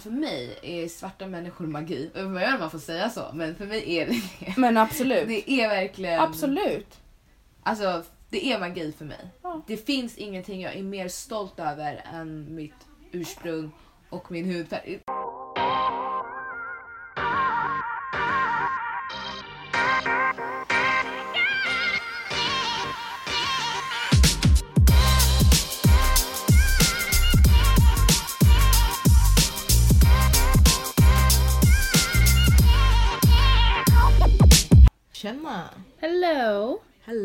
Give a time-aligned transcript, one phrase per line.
[0.00, 2.10] För mig är svarta människor magi.
[2.14, 4.56] Jag vet inte om man får säga så, men för mig är det det.
[4.56, 5.28] Men absolut.
[5.28, 6.20] Det är verkligen...
[6.20, 6.98] Absolut.
[7.62, 9.30] Alltså, det är magi för mig.
[9.42, 9.62] Ja.
[9.66, 12.74] Det finns ingenting jag är mer stolt över än mitt
[13.12, 13.70] ursprung
[14.08, 15.00] och min hudfärg.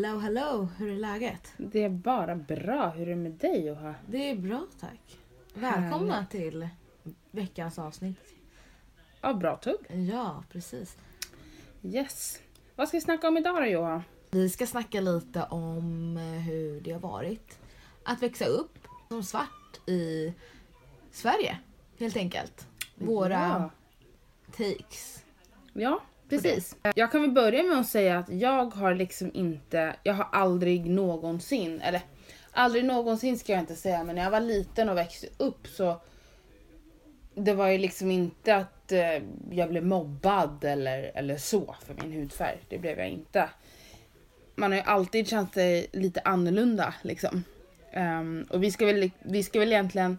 [0.02, 0.18] Hello.
[0.18, 0.68] Hello!
[0.78, 1.52] Hur är läget?
[1.56, 2.88] Det är bara bra.
[2.88, 3.94] Hur är det med dig Joha?
[4.06, 5.18] Det är bra tack.
[5.54, 6.68] Välkomna till
[7.30, 8.16] veckans avsnitt.
[9.20, 10.08] Ja, bra tugg.
[10.12, 10.96] Ja, precis.
[11.82, 12.40] Yes.
[12.76, 14.02] Vad ska vi snacka om idag då Joha?
[14.30, 17.58] Vi ska snacka lite om eh, hur det har varit
[18.04, 18.78] att växa upp
[19.08, 20.32] som svart i
[21.12, 21.58] Sverige,
[21.98, 22.66] helt enkelt.
[22.94, 23.70] Våra Ja.
[24.56, 25.24] takes.
[25.72, 26.00] Ja,
[26.36, 26.76] precis.
[26.94, 30.86] Jag kan väl börja med att säga att jag har liksom inte, jag har aldrig
[30.86, 32.00] någonsin, eller
[32.50, 36.00] aldrig någonsin ska jag inte säga, men när jag var liten och växte upp så
[37.34, 42.12] det var ju liksom inte att eh, jag blev mobbad eller, eller så för min
[42.12, 42.58] hudfärg.
[42.68, 43.48] Det blev jag inte.
[44.54, 47.44] Man har ju alltid känt sig lite annorlunda liksom.
[47.92, 50.18] Ehm, och vi ska, väl, vi ska väl egentligen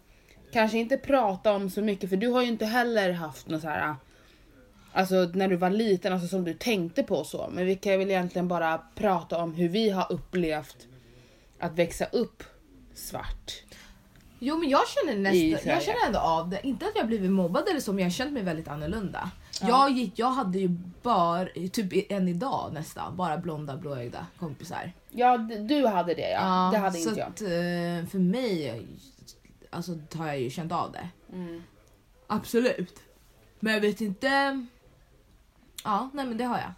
[0.53, 3.67] kanske inte prata om så mycket för du har ju inte heller haft något så
[3.67, 3.95] här
[4.93, 7.49] Alltså när du var liten, alltså som du tänkte på så.
[7.51, 10.87] Men vi kan väl egentligen bara prata om hur vi har upplevt
[11.59, 12.43] att växa upp
[12.93, 13.63] svart.
[14.39, 16.67] Jo men jag känner nästan, jag känner ändå av det.
[16.67, 19.31] Inte att jag blivit mobbad eller så men jag har känt mig väldigt annorlunda.
[19.61, 19.67] Ja.
[19.67, 20.67] Jag, gick, jag hade ju
[21.01, 24.91] bara, typ än idag nästan, bara blonda blåögda kompisar.
[25.09, 26.69] Ja, du hade det ja.
[26.73, 27.29] det hade inte jag.
[27.29, 28.81] Att, eh, för mig
[29.69, 31.09] alltså, har jag ju känt av det.
[31.33, 31.63] Mm.
[32.27, 32.99] Absolut.
[33.59, 34.65] Men jag vet inte...
[35.83, 36.71] Ja, nej men det har jag.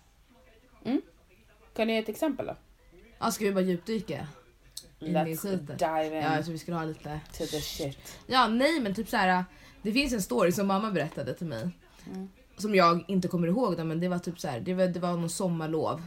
[1.76, 2.56] Kan du ge ett exempel då?
[3.20, 4.28] Ja, ska vi bara djupdyka?
[5.00, 5.78] I Let's skiten.
[5.78, 7.20] dive in Ja, jag tror vi skulle ha lite...
[7.32, 8.20] to the shit.
[8.28, 9.46] Ja, nej men typ så här.
[9.82, 11.70] Det finns en story som mamma berättade till mig.
[12.14, 12.30] Mm.
[12.58, 14.60] Som jag inte kommer ihåg då, men det var typ så här.
[14.60, 16.02] Det var, det var någon sommarlov.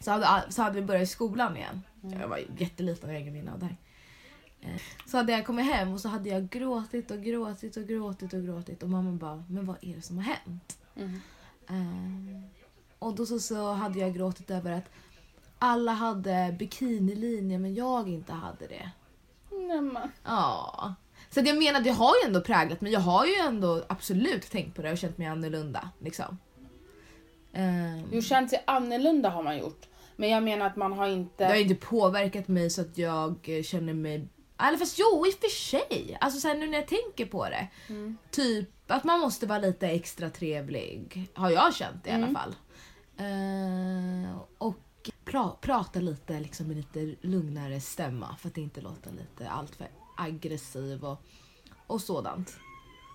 [0.00, 1.82] Så hade, så hade vi börjat i skolan igen.
[2.20, 3.76] Jag var jätteliten, jag har ingen minne av det här.
[4.60, 8.32] Eh, Så hade jag kommit hem och så hade jag gråtit och gråtit och gråtit
[8.32, 10.78] och gråtit och mamma bara, men vad är det som har hänt?
[10.96, 11.20] Mm.
[11.68, 12.42] Eh,
[12.98, 14.90] och då så, så hade jag gråtit över att
[15.58, 18.90] alla hade bikinilinje men jag inte hade det.
[19.50, 20.10] Nej, men.
[20.24, 20.94] Ja.
[21.30, 22.92] Så jag menar, det har ju ändå präglat mig.
[22.92, 25.90] Jag har ju ändå absolut tänkt på det och känt mig annorlunda.
[25.98, 26.38] Liksom.
[27.52, 29.86] Ehm, Jo, känt sig annorlunda har man gjort.
[30.16, 31.44] Men jag menar att man har inte...
[31.44, 34.28] det har inte påverkat mig så att jag eh, känner mig...
[34.58, 36.16] Eller fast jo, i och för sig.
[36.20, 37.68] Alltså så här, nu när jag tänker på det.
[37.88, 38.16] Mm.
[38.30, 41.28] Typ att man måste vara lite extra trevlig.
[41.34, 42.34] Har jag känt i alla Mm.
[42.34, 42.54] fall.
[43.18, 44.26] Ehm,
[44.58, 44.76] och
[45.24, 51.04] pra, prata lite liksom, med lite lugnare stämma för att inte låta lite alltför aggressiv
[51.04, 51.22] och,
[51.86, 52.56] och sådant.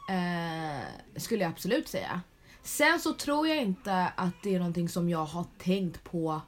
[0.09, 0.85] Eh,
[1.19, 2.21] skulle jag absolut säga.
[2.63, 6.41] Sen så tror jag inte att det är någonting som jag har tänkt på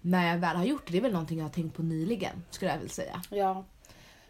[0.00, 0.92] när jag väl har gjort det.
[0.92, 3.22] Det är väl någonting jag har tänkt på nyligen skulle jag vilja säga.
[3.30, 3.64] Ja.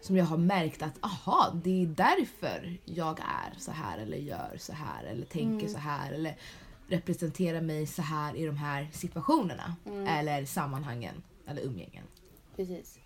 [0.00, 4.56] Som jag har märkt att aha, det är därför jag är så här eller gör
[4.58, 6.36] så här eller tänker så här eller
[6.88, 9.76] representerar mig så här i de här situationerna
[10.08, 12.04] eller sammanhangen eller umgängen.
[12.56, 12.98] Precis.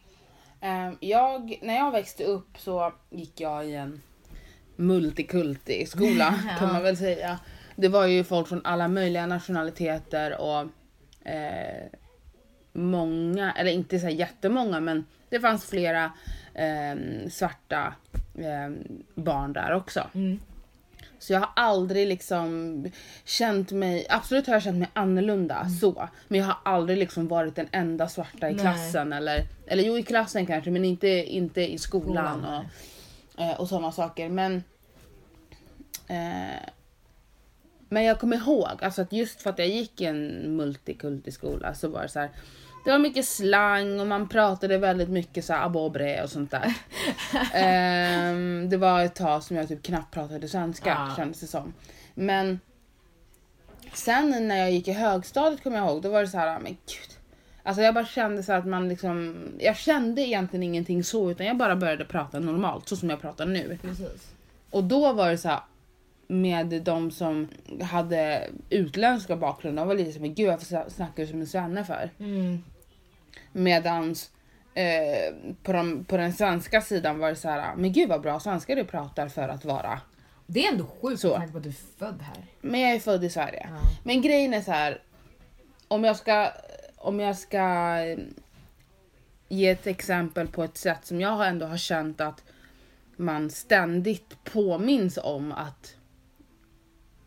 [0.61, 4.03] Ehm, jag, när jag växte upp så gick jag i en
[4.77, 6.55] multikulti skola Ja.
[6.59, 7.39] kan man väl säga.
[7.77, 10.61] Det var ju folk från alla möjliga nationaliteter och
[11.29, 11.89] eh,
[12.73, 16.13] många, eller inte så jättemånga men det fanns flera
[16.55, 17.95] eh, svarta
[18.35, 18.71] eh,
[19.15, 20.07] barn där också.
[20.15, 20.41] Mm.
[21.19, 22.87] Så jag har aldrig liksom
[23.25, 26.09] känt mig, absolut har jag känt mig annorlunda så.
[26.29, 28.61] Men jag har aldrig liksom varit den enda svarta i Nej.
[28.61, 32.65] klassen eller, eller jo i klassen kanske men inte, inte i skolan, Skolan,
[33.37, 34.29] och, eh, och sådana saker.
[34.29, 34.65] Men
[36.09, 36.69] eh,
[37.93, 41.75] men jag kommer ihåg alltså att just för att jag gick i en multikulti skola
[41.75, 42.31] så var det så här.
[42.85, 46.75] Det var mycket slang och man pratade väldigt mycket så abobre och sånt där.
[47.55, 51.15] Ehm, det var ett tag som jag typ knappt pratade svenska Ja.
[51.17, 51.75] kändes det som.
[52.15, 52.61] Men
[53.93, 56.73] sen när jag gick i högstadiet kommer jag ihåg, då var det så här, men
[56.73, 57.19] gud.
[57.63, 61.57] Alltså jag bara kände så att man liksom, jag kände egentligen ingenting så utan jag
[61.57, 63.79] bara började prata normalt så som jag pratar nu.
[63.83, 64.33] Precis.
[64.71, 65.61] Och då var det så här
[66.27, 67.49] med de som
[67.83, 72.11] hade utländska bakgrunder, de var lite som gud varför snackar du som en svenne för?
[72.19, 72.63] Mm.
[73.53, 74.31] Medans
[74.75, 78.41] eh, på, de, på den svenska sidan var det så här, men gud vad bra
[78.41, 80.01] svenska du pratar för att vara
[80.47, 81.29] Det är ändå sjukt Så.
[81.29, 82.45] med tanke på att du är född här.
[82.61, 83.69] Men jag är född i Sverige.
[83.71, 83.81] Ja.
[84.03, 85.01] Men grejen är så här.
[85.89, 86.53] Om jag ska,
[86.97, 88.19] om jag ska eh,
[89.49, 92.45] ge ett exempel på ett sätt som jag ändå har känt att
[93.17, 95.97] man ständigt påminns om att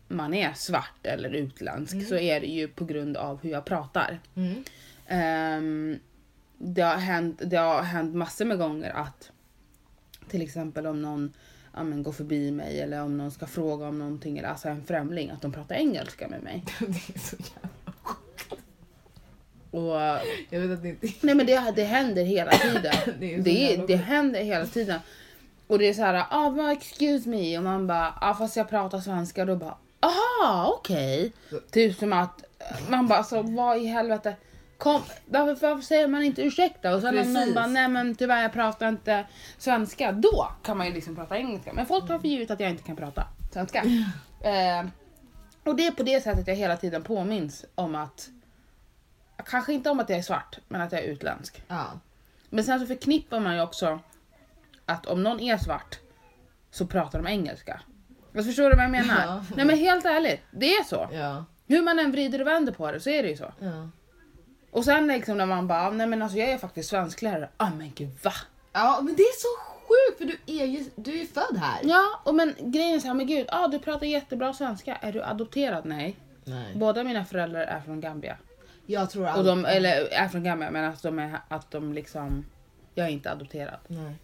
[0.08, 4.20] man är svart eller utländsk så är det ju på grund av hur jag pratar.
[4.34, 4.64] Mm.
[5.08, 5.98] Ehm,
[6.58, 9.30] det, har hänt, det har hänt massor med gånger att
[10.28, 11.32] till exempel om någon
[11.74, 14.84] ja, men, går förbi mig eller om någon ska fråga om någonting eller alltså en
[14.84, 16.64] främling att de pratar engelska med mig.
[16.78, 17.68] Det är så jävla...
[19.70, 20.20] Och,
[20.50, 22.94] Jag vet att det inte nej men det, det händer hela tiden.
[23.18, 25.00] Det är det, det händer hela tiden.
[25.66, 29.00] Och det är så här, ah, excuse me och man bara, ah, fast jag pratar
[29.00, 31.32] svenska då bara, aha okej.
[31.70, 32.44] Typ som att
[32.88, 34.36] man bara, alltså vad i helvete.
[34.78, 36.94] Kom, varför, varför säger man inte ursäkta?
[36.94, 39.26] Och sen om någon bara, nej men tyvärr jag pratar inte
[39.58, 40.12] svenska.
[40.12, 41.72] Då kan man ju liksom prata engelska.
[41.72, 43.82] Men folk tar för givet att jag inte kan prata svenska.
[44.40, 44.86] Eh,
[45.64, 48.28] och det är på det sättet jag hela tiden påminns om att,
[49.44, 51.62] kanske inte om att jag är svart, men att jag är utländsk.
[51.68, 51.86] Ja.
[52.50, 54.00] Men sen så förknippar man ju också
[54.86, 55.98] att om någon är svart
[56.70, 57.80] så pratar de engelska.
[58.34, 59.26] Alltså förstår du vad jag menar?
[59.26, 59.44] Ja.
[59.56, 61.08] Nej men helt ärligt, det är så.
[61.12, 61.44] Ja.
[61.66, 63.52] Hur man än vrider och vänder på det så är det ju så.
[63.60, 63.88] Ja.
[64.76, 67.48] Och sen liksom när man bara, nej men alltså jag är faktiskt svensklärare.
[67.56, 68.32] Ah men gud va?
[68.72, 69.48] Ja men det är så
[69.86, 71.80] sjukt för du är ju du är ju född här.
[71.82, 74.96] Ja, och men grejen är så här, men gud, ah, du pratar jättebra svenska.
[74.96, 75.84] Är du adopterad?
[75.84, 76.16] Nej.
[76.44, 76.74] Nej.
[76.74, 78.36] Båda mina föräldrar är från Gambia.
[78.86, 79.56] Jag tror Och aldrig...
[79.56, 82.44] de, eller är från Gambia men att de är, att de liksom,
[82.94, 83.78] jag är inte adopterad.
[83.86, 84.14] Nej.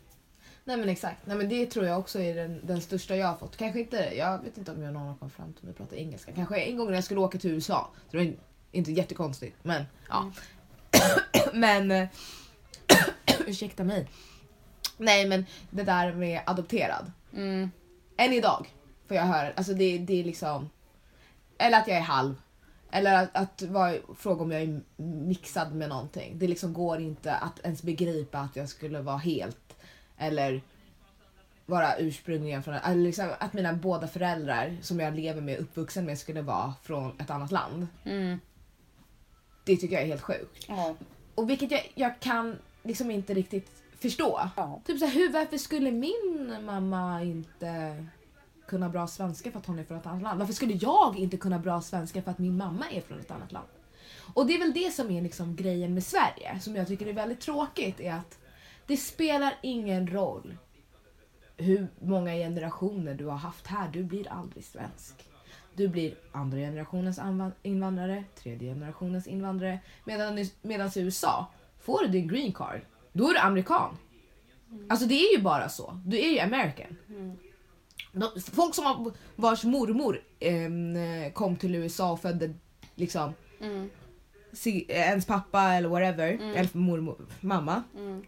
[0.64, 1.26] Nej men exakt.
[1.26, 3.56] Nej men det tror jag också är den, den största jag har fått.
[3.56, 6.32] Kanske inte, jag vet inte om jag någon har kommit fram till mig pratar engelska.
[6.32, 7.90] Kanske en gång när jag skulle åka till USA.
[8.10, 8.32] Det var
[8.72, 10.32] inte jättekonstigt men ja.
[11.52, 12.08] men eh,
[13.46, 14.08] ursäkta mig.
[14.96, 17.12] Nej men det där med adopterad.
[17.32, 17.70] Mm.
[18.16, 18.66] Än idag
[19.08, 20.70] får jag höra, alltså det, det är liksom...
[21.58, 22.34] Eller att jag är halv.
[22.90, 26.38] Eller att, att vara, fråga om jag är mixad med någonting.
[26.38, 29.76] Det liksom går inte att ens begripa att jag skulle vara helt.
[30.19, 30.62] Eller
[31.66, 32.74] vara ursprungligen från...
[32.74, 37.20] Eller liksom att mina båda föräldrar som jag lever med, uppvuxen med, skulle vara från
[37.20, 37.86] ett annat land.
[38.04, 38.38] Mm.
[39.64, 40.64] Det tycker jag är helt sjukt.
[40.68, 40.94] Ja.
[41.34, 44.40] Och vilket jag, jag kan liksom inte riktigt förstå.
[44.56, 44.80] Ja.
[44.86, 48.04] Typ så här, hur, varför skulle min mamma inte
[48.66, 50.38] kunna bra svenska för att hon är från ett annat land?
[50.38, 53.52] Varför skulle jag inte kunna bra svenska för att min mamma är från ett annat
[53.52, 53.68] land?
[54.34, 57.12] Och det är väl det som är liksom grejen med Sverige, som jag tycker är
[57.12, 58.38] väldigt tråkigt, är att
[58.86, 60.56] det spelar ingen roll
[61.56, 65.28] hur många generationer du har haft här, du blir aldrig svensk.
[65.76, 67.20] Du blir andra generationens
[67.62, 69.78] invandrare, tredje generationens invandrare.
[70.04, 70.52] Medan, i-
[70.96, 71.46] USA,
[71.80, 72.80] får du din green card,
[73.12, 73.96] då är du amerikan.
[74.88, 76.00] Alltså det är ju bara så.
[76.06, 76.96] Du är ju American.
[78.12, 82.54] De, folk som vars mormor eh, kom till USA och födde
[82.94, 83.90] liksom Mm.
[84.52, 87.82] si, ens pappa eller whatever, eller mormor, mamma.
[87.96, 88.22] Mm.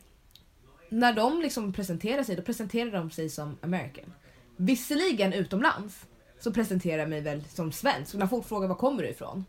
[0.89, 4.13] När de liksom presenterar sig, då presenterar de sig som American.
[4.57, 6.07] Visserligen utomlands
[6.45, 8.15] så presenterar jag mig väl som svensk.
[8.15, 9.45] När folk frågar var kommer du ifrån?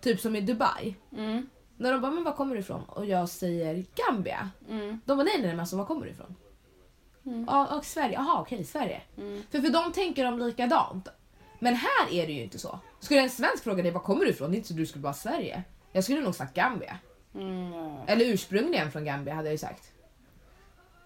[0.00, 0.96] Typ som i Dubai.
[1.12, 1.46] Mm.
[1.76, 2.84] När de bara men var kommer du ifrån?
[2.88, 4.50] Och jag säger Gambia.
[4.68, 5.00] Mm.
[5.04, 6.34] De bara nej nej men alltså var kommer du ifrån?
[7.26, 7.44] Mm.
[7.50, 8.14] Ja, och Sverige.
[8.14, 9.00] Jaha okej Sverige.
[9.50, 11.08] För för dem tänker de likadant.
[11.58, 12.78] Men här är det ju inte så.
[13.00, 14.50] Skulle en svensk fråga dig var kommer du ifrån?
[14.50, 15.62] Det är inte så du skulle bara Sverige.
[15.92, 16.98] Jag skulle nog sagt Gambia.
[17.34, 17.72] Mm.
[18.06, 19.92] Eller ursprungligen från Gambia hade jag ju sagt.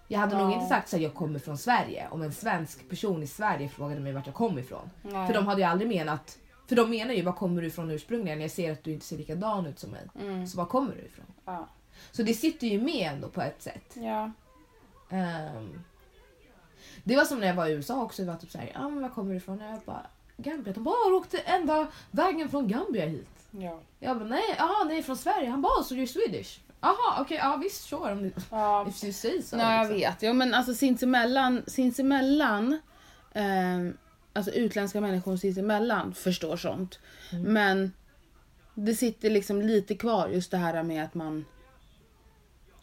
[0.08, 0.54] Jag hade nog Ja.
[0.54, 4.12] inte sagt att jag kommer från Sverige om en svensk person i Sverige frågade mig
[4.12, 4.90] vart jag kom ifrån.
[5.02, 5.26] Nej.
[5.26, 6.38] För de hade ju aldrig menat...
[6.68, 8.40] För de menar ju var kommer du ifrån ursprungligen?
[8.40, 10.02] Jag ser att du inte ser likadan ut som mig.
[10.20, 10.46] Mm.
[10.46, 11.26] Så var kommer du ifrån?
[11.44, 11.66] Ja.
[12.10, 13.94] Så det sitter ju med ändå på ett sätt.
[13.94, 14.30] Ja.
[15.10, 15.80] Ehm,
[17.04, 18.22] det var som när jag var i USA också.
[18.22, 19.60] Det var typ såhär, ja men var kommer du ifrån?
[19.60, 20.72] Jag bara, Gambia.
[20.72, 23.28] De bara, "Ah, åkte ända vägen från Gambia hit.
[23.50, 23.80] Ja.
[23.98, 25.50] Jag bara, nej, aha, nej från Sverige.
[25.50, 26.60] Han bara, så du är Swedish?
[26.80, 28.12] Jaha, okej, ja visst, sure.
[28.12, 28.88] Om du, ja.
[28.88, 29.56] if you say so.
[29.56, 30.11] Nej, jag liksom.
[30.11, 30.23] vet.
[30.23, 32.80] Jo, men alltså sinsemellan, sinsemellan
[33.35, 33.97] ehm,
[34.32, 36.99] alltså utländska människor sinsemellan förstår sånt.
[37.32, 37.52] Mm.
[37.52, 37.92] Men
[38.75, 41.44] det sitter liksom lite kvar just det här med att man...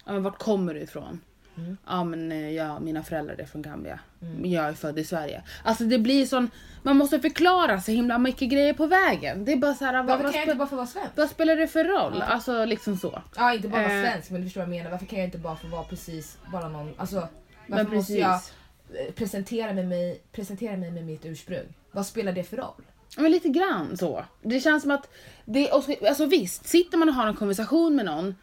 [0.06, 1.22] Ja, men vart kommer du ifrån?
[1.58, 1.78] Mm.
[1.88, 4.00] Ja men eh, ja, mina föräldrar är från Gambia.
[4.22, 4.46] Mm.
[4.52, 5.44] Jag är född i Sverige.
[5.64, 6.50] Alltså det blir sån...
[6.84, 9.46] Man måste förklara så himla mycket grejer på vägen.
[9.46, 10.88] Det är bara så här, vad, Varför vad, kan jag spe- inte bara få vara
[10.88, 11.12] svensk?
[11.16, 12.16] vad spelar det för roll?
[12.20, 12.26] Ja.
[12.26, 13.22] Alltså liksom så.
[13.36, 14.04] Ja, inte bara vara Eh.
[14.04, 14.92] svensk, men du förstår vad jag menar.
[14.92, 16.94] Varför kan jag inte bara få vara precis bara någon...
[16.98, 17.28] Alltså,
[17.68, 21.74] varför måste jag eh, presentera mig, mig, presentera mig med mitt ursprung?
[21.92, 22.82] Vad spelar det för roll?
[23.18, 24.26] Men lite grann så.
[24.42, 25.10] Det känns som att,
[25.46, 25.70] det,
[26.08, 28.36] alltså visst, sitter man och har en konversation med någon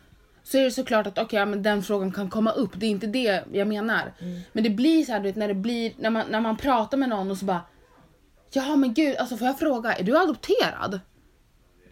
[0.45, 2.71] så är det såklart att okej, ja, men den frågan kan komma upp.
[2.75, 4.13] Det är inte det jag menar.
[4.53, 6.99] Men det blir så här, du vet, när det blir, när man, när man pratar
[6.99, 7.61] med någon och så bara
[8.55, 11.01] Ja men gud, alltså får jag fråga, är du adopterad?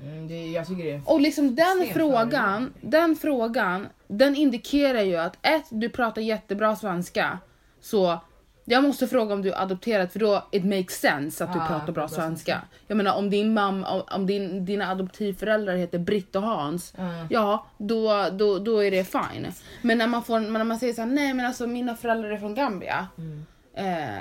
[0.00, 1.02] Mm, det, jag tycker det.
[1.04, 7.38] Och liksom den frågan, den frågan, den indikerar ju att ett, du pratar jättebra svenska.
[7.80, 8.20] Så
[8.64, 11.66] jag måste fråga om du är adopterad för då it makes sense att du Ja,
[11.68, 12.62] pratar bra svenska.
[12.86, 17.26] Jag menar om din mamma, om, din, dina adoptivföräldrar heter Britt och Hans, Ja.
[17.30, 19.46] ja då, då, då är det fine.
[19.82, 22.38] Men när man, får, när man säger så här, nej men alltså mina föräldrar är
[22.38, 23.46] från Gambia Mm.
[23.74, 24.18] eh,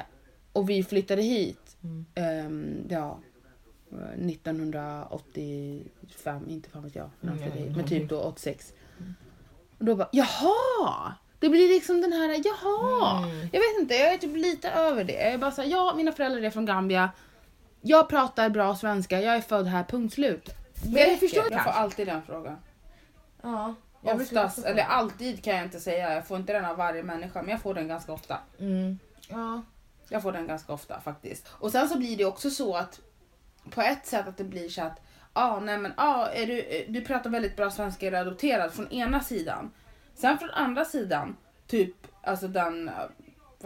[0.53, 2.05] och vi flyttade hit, Mm.
[2.15, 3.19] ehm, ja
[4.15, 8.73] 1985, inte fan vet jag, när de Mm, hit, men typ då 86.
[9.79, 11.13] Och då bara, jaha!
[11.39, 13.17] Det blir liksom den här, jaha!
[13.23, 13.49] Mm.
[13.51, 15.13] Jag vet inte, jag är typ lite över det.
[15.13, 17.11] Jag är bara såhär, ja mina föräldrar är från Gambia.
[17.81, 20.49] Jag pratar bra svenska, jag är född här, punkt slut.
[20.83, 22.57] Men jag förstår Jag får alltid den frågan.
[23.41, 23.75] Ja.
[24.01, 27.41] jag Oftast, eller alltid kan jag inte säga, jag får inte den av varje människa,
[27.41, 28.37] men jag får den ganska ofta.
[28.59, 28.99] Mm.
[29.29, 29.61] Ja.
[30.09, 31.47] Jag får den ganska ofta faktiskt.
[31.51, 32.99] Och sen så blir det också så att
[33.69, 35.01] på ett sätt att det blir så att
[35.33, 38.73] ah, nej men ah, är du, eh, du pratar väldigt bra svenska, är du adopterad
[38.73, 39.71] från ena sidan.
[40.21, 41.35] Sen från andra sidan,
[41.67, 42.91] typ alltså den,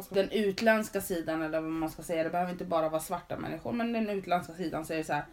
[0.10, 3.72] den utländska sidan eller vad man ska säga, det behöver inte bara vara svarta människor
[3.72, 5.26] men den utländska sidan säger så här.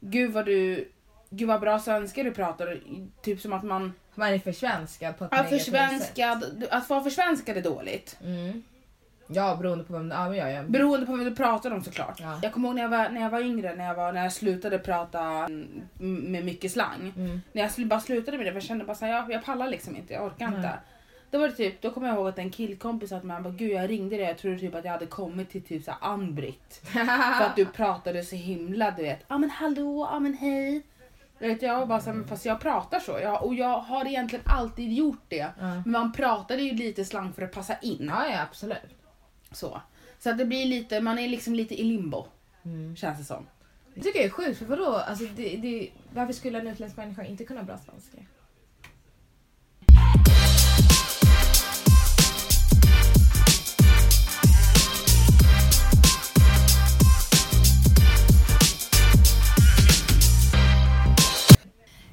[0.00, 0.88] Gud vad du,
[1.30, 2.80] gud vad bra svenska du pratar,
[3.22, 6.72] typ som att man, Man är försvenskad på ett negativt sätt.
[6.72, 8.16] att vara försvenskad är dåligt.
[8.24, 8.62] Mm.
[9.26, 10.10] Ja, beroende på vem.
[10.10, 10.62] Ja, men ja, ja.
[10.62, 12.20] Beroende på vem du pratar om såklart.
[12.20, 12.38] Ja.
[12.42, 14.32] Jag kommer ihåg när jag var, när jag var yngre, när jag, var, när jag
[14.32, 15.82] slutade prata mm,
[16.32, 17.12] med mycket slang.
[17.16, 17.40] Mm.
[17.52, 19.68] När jag sl- bara slutade med det för jag kände bara såhär, jag, jag pallar
[19.68, 20.72] liksom inte, jag orkar inte.
[21.30, 23.70] Då var det typ, då kommer jag ihåg att en killkompis mig, han bara, gud
[23.72, 26.80] jag ringde dig, jag trodde typ att jag hade kommit till typ såhär Ann-Britt.
[27.38, 30.82] För att du pratade så himla du vet, ja men hallå, ja men hej.
[31.38, 33.18] Jag vet, jag var bara såhär, fast jag pratar så.
[33.22, 35.36] Jag, och jag har egentligen alltid gjort det.
[35.36, 35.74] Ja.
[35.74, 38.10] Men man pratade ju lite slang för att passa in.
[38.14, 39.03] ja, ja, absolut.
[39.54, 39.80] Så.
[40.18, 42.26] Så att det blir lite, man är liksom lite i limbo.
[42.64, 42.96] Mm.
[42.96, 43.46] Känns det som.
[43.94, 44.86] Det tycker jag är sjukt, för vadå?
[44.86, 48.18] Alltså, det, det, varför skulle en utländsk människa inte kunna bra svenska?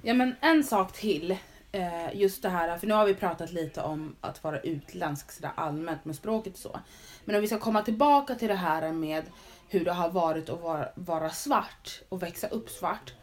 [0.03, 1.37] Ja men en sak till.
[1.71, 5.51] Eh, just det här, för nu har vi pratat lite om att vara utländsk sådär
[5.55, 6.79] allmänt med språket och så.
[7.25, 9.23] Men om vi ska komma tillbaka till det här med
[9.69, 13.13] hur det har varit att vara, vara svart och växa upp svart.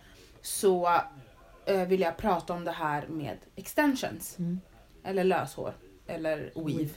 [0.42, 1.00] Så
[1.66, 4.38] eh, vill jag prata om det här med extensions.
[4.38, 4.60] Mm.
[5.04, 5.72] Eller löshår.
[6.06, 6.90] Eller weave.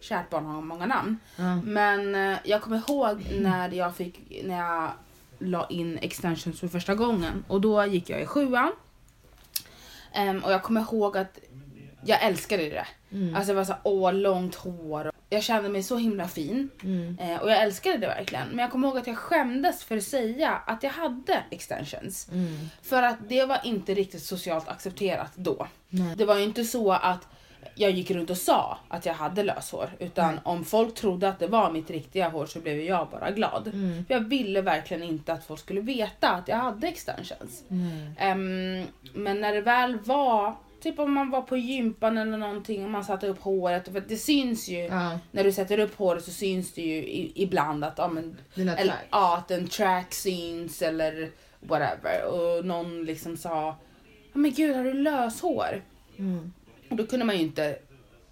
[0.00, 1.18] Kärt barn har många namn.
[1.36, 1.56] Ja.
[1.56, 4.90] Men eh, jag kommer ihåg när jag fick, när jag
[5.38, 8.72] la in extensions för första gången och då gick jag i sjuan.
[10.16, 11.38] Ehm, och jag kommer ihåg att
[12.04, 12.86] jag älskade det.
[13.12, 13.34] Mm.
[13.34, 15.12] Alltså det var så här, åh långt hår.
[15.28, 17.18] Jag kände mig så himla fin Mm.
[17.20, 18.48] eh, och jag älskade det verkligen.
[18.48, 22.28] Men jag kommer ihåg att jag skämdes för att säga att jag hade extensions.
[22.32, 22.68] Mm.
[22.82, 25.66] För att det var inte riktigt socialt accepterat då.
[25.88, 26.16] Nej.
[26.16, 27.28] Det var ju inte så att
[27.74, 29.90] jag gick runt och sa att jag hade löshår.
[29.98, 30.40] Utan Nej.
[30.44, 33.66] om folk trodde att det var mitt riktiga hår så blev jag bara glad.
[33.66, 34.04] Mm.
[34.04, 37.64] För jag ville verkligen inte att folk skulle veta att jag hade extensions.
[37.70, 38.12] Mm.
[38.18, 42.90] Ehm, men när det väl var, typ om man var på gympan eller någonting och
[42.90, 43.88] man satte upp håret.
[43.92, 44.88] För det syns ju,
[45.30, 48.94] när du sätter upp håret så syns det ju i, ibland att, ja, men, eller,
[49.10, 51.30] ja, att en track syns eller
[51.60, 52.24] whatever.
[52.24, 53.76] Och någon liksom sa,
[54.32, 55.82] men gud har du löshår?
[56.18, 56.52] Mm.
[56.90, 57.78] Och då kunde man ju inte,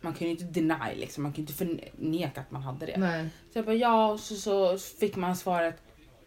[0.01, 2.97] man kunde ju inte deny liksom, man kunde inte förneka att man hade det.
[2.97, 3.29] Nej.
[3.53, 5.77] Så jag bara ja, och så, så fick man svaret,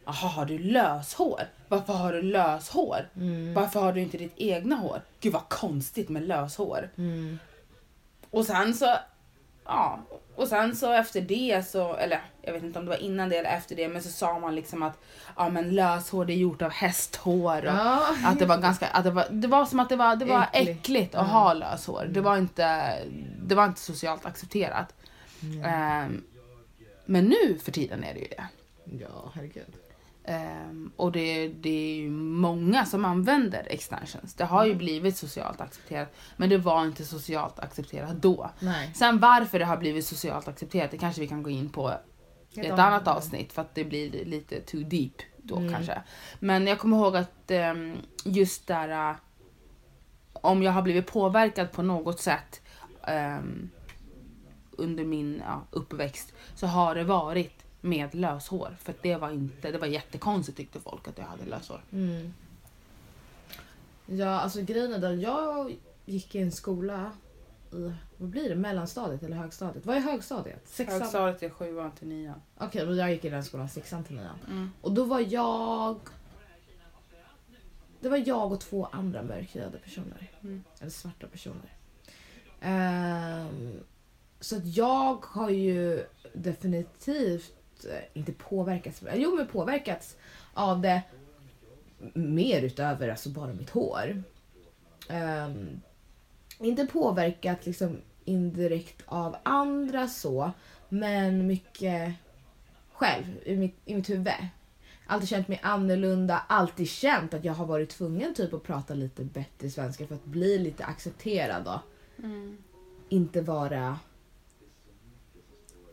[0.06, 1.42] jaha har du löshår?
[1.68, 3.10] Varför har du löshår?
[3.16, 3.54] Mm.
[3.54, 5.02] Varför har du inte ditt egna hår?
[5.20, 6.90] Gud vad konstigt med löshår.
[6.98, 7.40] Mm.
[8.30, 8.96] Och sen så,
[9.68, 10.00] ja,
[10.36, 13.38] och sen så efter det så, eller jag vet inte om det var innan det
[13.38, 15.00] eller efter det, men så sa man liksom att
[15.36, 17.58] ja men löshår det är gjort av hästhår.
[17.66, 18.16] Och, Ja.
[18.26, 20.46] Att det var ganska, att det var, det var som att det var, det var
[20.54, 20.80] Äckligt.
[20.80, 22.06] äckligt att ha löshår.
[22.10, 22.98] Det var inte,
[23.42, 24.94] det var inte socialt accepterat.
[25.42, 25.64] Mm.
[25.66, 26.24] Ehm,
[27.06, 28.48] men nu för tiden är det ju det.
[29.02, 29.74] Ja, herregud.
[30.30, 34.34] Ehm, och det, det är ju många som använder extensions.
[34.34, 34.78] Det har ju Mm.
[34.78, 36.14] blivit socialt accepterat.
[36.38, 38.52] Men det var inte socialt accepterat då.
[38.60, 38.92] Nej.
[38.96, 41.94] Sen varför det har blivit socialt accepterat det kanske vi kan gå in på
[42.54, 45.74] i ett annat avsnitt för att det blir lite too deep då Mm.
[45.74, 46.02] kanske.
[46.40, 49.16] Men jag kommer ihåg att ehm, just där äh,
[50.34, 52.62] om jag har blivit påverkad på något sätt
[53.08, 53.70] ehm,
[54.72, 58.78] under min ja, uppväxt så har det varit med löshår.
[58.80, 61.82] För att det var inte, det var jättekonstigt tyckte folk att jag hade löshår.
[61.92, 62.34] Mm.
[64.06, 67.12] Ja, alltså grejen är den, jag gick i en skola
[67.74, 69.86] i, vad blir det, mellanstadiet eller högstadiet?
[69.86, 70.68] Vad är högstadiet?
[70.68, 71.02] Sexan?
[71.02, 72.42] Högstadiet är sjuan till nian.
[72.58, 74.40] Okej, men jag gick i den skolan sexan till nian.
[74.48, 74.72] Mm.
[74.82, 76.00] Och då var jag...
[78.00, 80.32] Det var jag och två andra mörkhyade personer.
[80.42, 80.64] Mm.
[80.80, 81.78] Eller svarta personer.
[82.62, 83.80] Ehm,
[84.40, 87.54] så att jag har ju definitivt
[88.14, 90.18] inte påverkats, jo men påverkats
[90.54, 91.02] av det
[92.14, 94.24] mer utöver alltså bara mitt hår.
[95.10, 95.82] Ehm,
[96.60, 100.52] inte påverkat liksom indirekt av andra så,
[100.90, 102.14] men mycket
[102.92, 104.34] själv i mitt, i mitt huvud.
[105.10, 109.24] Alltid känt mig annorlunda, alltid känt att jag har varit tvungen typ att prata lite
[109.24, 111.82] bättre svenska för att bli lite accepterad då.
[112.24, 112.58] Mm.
[113.10, 114.00] Inte vara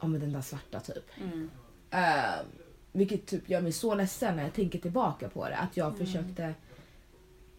[0.01, 1.05] ja, men den där svarta typ.
[1.21, 1.51] Mm.
[1.95, 2.47] Uh,
[2.93, 5.57] vilket typ gör mig så ledsen när jag tänker tillbaka på det.
[5.57, 6.55] Att jag försökte...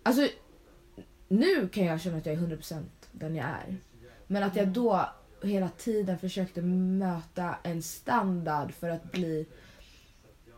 [0.04, 0.28] Alltså,
[1.28, 3.78] nu kan jag känna att jag är 100% den jag är.
[4.28, 5.10] Men att jag då
[5.44, 9.46] hela tiden försökte möta en standard för att bli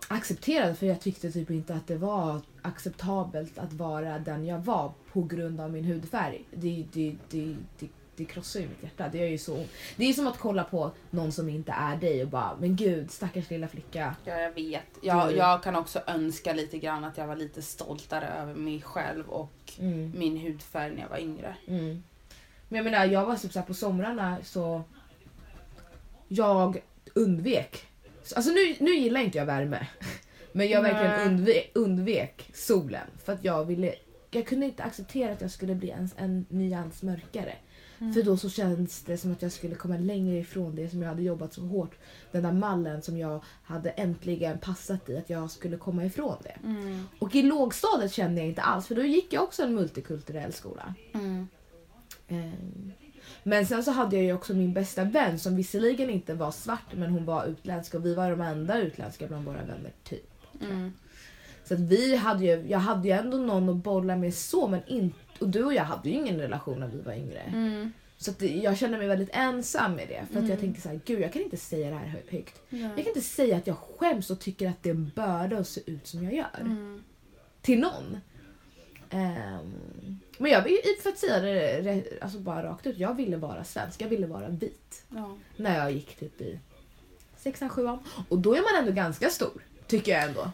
[0.07, 0.77] accepterad.
[0.77, 5.24] För jag tyckte typ inte att det var acceptabelt att vara den jag var på
[5.24, 6.43] grund av min hudfärg.
[6.51, 9.09] Det, det, det, det, det krossar ju mitt hjärta.
[9.12, 9.69] Det gör ju så ont.
[9.95, 13.12] Det är som att kolla på någon som inte är dig och bara, men gud
[13.12, 14.15] stackars lilla flicka.
[14.25, 14.83] Ja, jag vet.
[15.01, 18.81] Jag, Du- jag kan också önska lite grann att jag var lite stoltare över mig
[18.81, 20.12] själv och Mm.
[20.15, 21.55] min hudfärg när jag var yngre.
[21.67, 22.03] Mm.
[22.69, 24.83] Men jag menar, jag var typ så här på somrarna så
[26.27, 26.81] jag
[27.13, 27.86] undvek.
[28.36, 29.88] Alltså nu, nu gillar inte jag värme.
[30.51, 33.07] Men jag verkligen undvek, undvek solen.
[33.25, 33.95] För att jag ville,
[34.31, 37.03] jag kunde inte acceptera att jag skulle bli ens en nyans
[37.99, 38.13] mörkare.
[38.13, 41.09] För då så känns det som att jag skulle komma längre ifrån det som jag
[41.09, 41.95] hade jobbat så hårt.
[42.31, 46.67] Den där mallen som jag hade äntligen passat i, att jag skulle komma ifrån det.
[46.67, 47.03] Mm.
[47.19, 50.93] Och i lågstadiet kände jag inte alls, för då gick jag också en multikulturell skola.
[51.13, 51.47] Mm.
[52.27, 52.91] Ehm,
[53.43, 56.93] Men sen så hade jag ju också min bästa vän som visserligen inte var svart
[56.93, 60.33] men hon var utländsk och vi var de enda utländska bland våra vänner typ.
[60.61, 60.93] Mm.
[61.67, 64.82] Så att vi hade ju, jag hade ju ändå någon att bolla med så men
[64.88, 67.39] inte, och du och jag hade ju ingen relation när vi var yngre.
[67.39, 67.91] Mm.
[68.17, 70.60] Så att jag kände mig väldigt ensam med det för att jag Mm.
[70.60, 72.62] tänkte så här, gud jag kan inte säga det här hö- högt.
[72.69, 72.89] Jag Nej.
[72.97, 75.82] kan inte säga att jag skäms och tycker att det är en börda att se
[75.91, 76.60] ut som jag gör.
[76.62, 77.03] Mm.
[77.62, 78.17] Till någon.
[79.10, 80.63] Ehm, men jag,
[81.03, 84.49] för att säga det alltså bara rakt ut, jag ville vara svensk, jag ville vara
[84.49, 85.03] vit.
[85.15, 85.38] Ja.
[85.58, 86.60] När jag gick typ i
[87.38, 87.99] sexan, sjuan.
[88.30, 90.51] Och då är man ändå ganska stor, tycker jag ändå.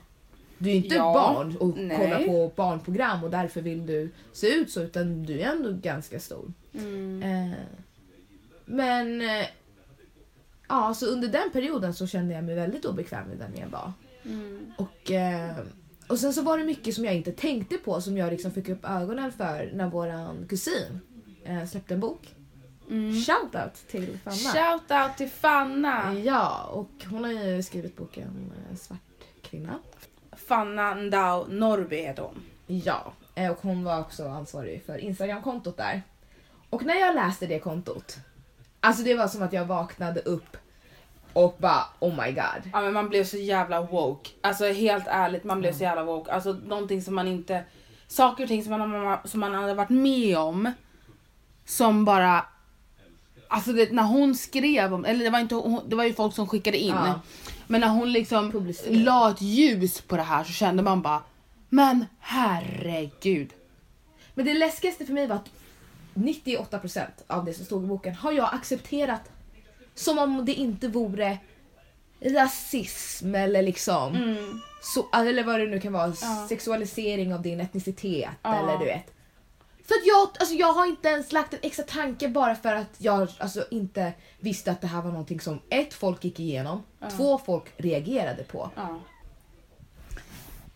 [0.63, 1.97] Du är inte Ja, barn och nej.
[1.97, 6.19] kollar på barnprogram och därför vill du se ut så, utan du är ändå ganska
[6.19, 6.53] stor.
[6.73, 7.23] Mm.
[7.23, 7.57] Eh,
[8.65, 9.45] men eh,
[10.67, 13.91] ja, så under den perioden så kände jag mig väldigt obekväm med den jag var.
[14.25, 14.73] Mm.
[14.77, 15.55] Och, eh,
[16.07, 18.69] och sen så var det mycket som jag inte tänkte på som jag liksom fick
[18.69, 20.99] upp ögonen för när våran kusin
[21.71, 22.35] släppte en bok.
[22.89, 23.21] Mm.
[23.21, 24.35] Shoutout till Fanna.
[24.35, 26.13] Shout out till Fanna!
[26.13, 28.99] Ja, och hon har ju skrivit boken Svart
[29.41, 29.79] kvinna.
[30.53, 32.41] Fanna Ndao Norby heter hon.
[32.67, 36.01] Ja, eh, och hon var också ansvarig för Instagram-kontot där.
[36.69, 38.17] Och när jag läste det kontot,
[38.79, 40.57] alltså det var som att jag vaknade upp
[41.33, 42.71] och bara oh my god.
[42.73, 44.29] Ja men man blev så jävla woke.
[44.41, 46.31] Alltså helt ärligt, man blev så jävla woke.
[46.31, 47.63] Alltså någonting som man inte...
[48.07, 50.71] Saker och ting som man, som man hade varit med om.
[51.65, 52.45] Som bara...
[53.47, 56.47] Alltså det, när hon skrev om, eller det var inte det var ju folk som
[56.47, 56.95] skickade in.
[56.95, 57.19] Ja.
[57.73, 61.23] Men när hon liksom la ett ljus på det här så kände man bara
[61.69, 63.49] Men herregud.
[64.33, 65.49] Men det läskigaste för mig var att
[66.13, 69.21] 98% av det som stod i boken har jag accepterat
[69.95, 71.37] som om det inte vore
[72.21, 74.35] rasism eller liksom
[74.81, 76.15] så, eller vad det nu kan vara, Mm.
[76.21, 76.45] Ja.
[76.49, 78.55] sexualisering av din etnicitet Ja.
[78.55, 79.13] eller du vet.
[79.83, 82.95] För att jag, alltså jag har inte ens lagt en extra tanke bara för att
[82.97, 86.83] jag alltså inte visste att det här var någonting som ett, folk gick igenom,
[87.17, 88.69] två, folk reagerade på.
[88.75, 88.99] Ja.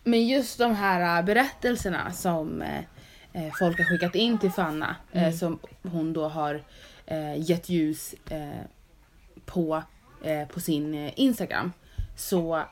[0.04, 5.32] Men just de här äh, berättelserna som eh, folk har skickat in till Fanna, eh,
[5.32, 6.62] som hon då har
[7.06, 8.14] eh, gett ljus
[9.44, 9.82] på,
[10.48, 11.72] på sin Instagram.
[12.16, 12.62] Så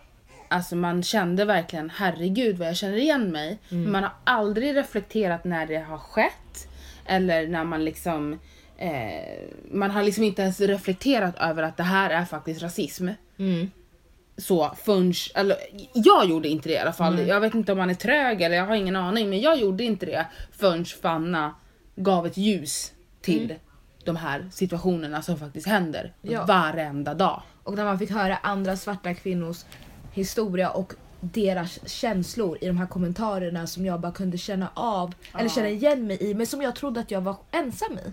[0.48, 3.58] alltså man kände verkligen herregud vad jag känner igen mig.
[3.68, 6.68] Men man har aldrig reflekterat när det har skett.
[7.06, 8.38] Eller när man liksom
[8.78, 13.70] eh, man har liksom inte ens reflekterat över att det här är faktiskt rasism Mm.
[14.36, 15.56] så förrän, eller
[15.94, 17.26] jag gjorde inte det i alla fall.
[17.28, 19.84] Jag vet inte om man är trög eller jag har ingen aning men jag gjorde
[19.84, 21.54] inte det förrän Fanna
[21.96, 23.54] gav ett ljus till
[24.04, 26.44] de här situationerna som faktiskt händer Ja.
[26.44, 27.42] varenda dag.
[27.62, 29.64] Och när man fick höra andra svarta kvinnors
[30.16, 35.48] historia och deras känslor i de här kommentarerna som jag bara kunde känna av eller
[35.48, 38.12] känna igen mig i men som jag trodde att jag var ensam i.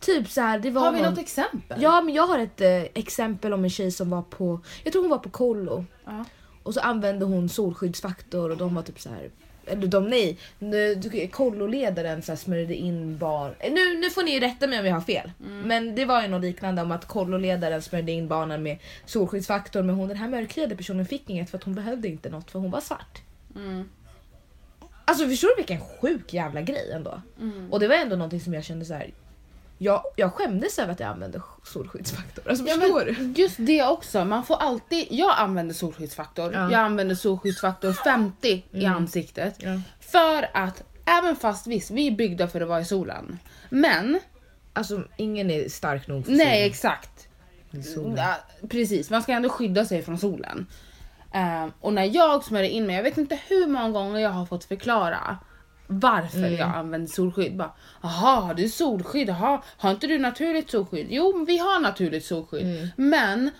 [0.00, 1.10] Typ så här, det var Har vi någon...
[1.10, 1.82] något exempel?
[1.82, 5.02] Ja men jag har ett eh, exempel om en tjej som var på, jag tror
[5.02, 5.84] hon var på kollo.
[6.04, 6.24] Ja.
[6.62, 9.30] Och så använde hon solskyddsfaktor och de var typ så här.
[9.66, 13.54] Eller de nej, nu- kolloledaren så här smörjde in barn.
[13.60, 15.30] eh, Nu, nu får ni rätta mig om jag har fel.
[15.64, 19.94] Men det var ju något liknande om att kolloledaren smörjde in barnen med solskyddsfaktor men
[19.94, 22.70] hon den här mörkhyade personen fick inget för att hon behövde inte något för hon
[22.70, 23.22] var svart.
[23.56, 23.88] Mm.
[25.04, 27.22] Alltså förstår du vilken sjuk jävla grej ändå?
[27.40, 27.72] Mm.
[27.72, 29.10] Och det var ändå någonting som jag kände så här.
[29.78, 32.48] Jag, jag skämdes över att jag använde solskyddsfaktor.
[32.48, 33.32] Alltså Ja, förstår du?
[33.42, 36.60] just det också, man får alltid, jag använder solskyddsfaktor, Ja.
[36.70, 39.54] jag använder solskyddsfaktor 50 i ansiktet.
[39.58, 39.80] Ja.
[40.00, 43.38] För att, även fast visst, vi är byggda för att vara i solen.
[43.70, 44.20] Men,
[44.76, 47.28] Alltså ingen är stark nog för nej exakt.
[47.94, 48.16] solen.
[48.16, 48.34] Ja,
[48.68, 50.66] precis, man ska ändå skydda sig från solen.
[51.32, 54.46] Ehm, och när jag smörjer in mig, jag vet inte hur många gånger jag har
[54.46, 55.38] fått förklara
[55.86, 56.54] varför Mm.
[56.54, 57.56] jag använder solskydd.
[57.56, 59.28] Bara, Jaha, har du solskydd?
[59.28, 61.06] Jaha, har inte du naturligt solskydd?
[61.10, 62.62] Jo, vi har naturligt solskydd.
[62.76, 62.88] Mm.
[62.96, 63.50] Men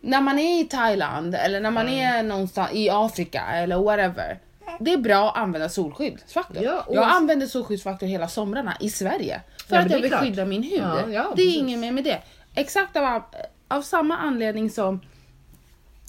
[0.00, 2.14] när man är i Thailand eller när man Mm.
[2.14, 4.38] är någonstans i Afrika eller whatever.
[4.80, 6.62] Det är bra att använda solskyddsfaktor.
[6.62, 9.40] Ja, och- jag använder solskyddsfaktor hela somrarna i Sverige.
[9.68, 10.20] För Ja, att jag vill klart.
[10.22, 10.82] skydda min hud.
[11.14, 12.18] Ja, det är inget mer med det.
[12.54, 13.22] Exakt av,
[13.68, 15.00] av samma anledning som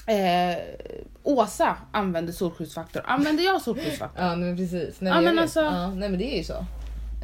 [0.07, 0.57] eh,
[1.23, 3.01] Åsa använder solskyddsfaktor.
[3.05, 4.25] Använder jag solskyddsfaktor?
[4.25, 4.95] Ja men precis.
[5.01, 6.65] Nej, Ja, men alltså- ja, nej men det är ju så.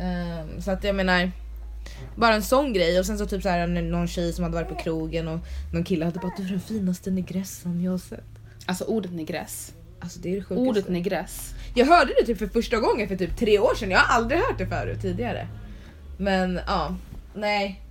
[0.02, 1.32] Ehm, så att jag menar.
[2.16, 4.70] Bara en sån grej och sen så typ så här någon tjej som hade varit
[4.70, 5.40] på krogen och
[5.74, 8.24] någon kille hade bara du är den finaste negressan jag har sett.
[8.66, 9.74] Alltså ordet negress.
[10.00, 10.70] Alltså det är det sjukaste.
[10.70, 11.54] Ordet negress.
[11.76, 13.92] Jag hörde det typ för första gången för typ tre år sedan.
[13.92, 15.48] Jag har aldrig hört det förut tidigare.
[16.18, 16.96] Men ja,
[17.36, 17.82] nej.